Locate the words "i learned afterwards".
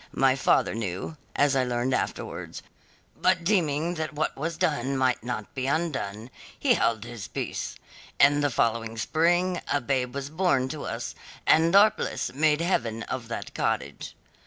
1.55-2.63